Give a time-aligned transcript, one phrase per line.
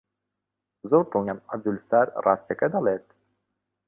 [0.89, 3.07] زۆر دڵنیام عەبدولستار ڕاستییەکە دەڵێت.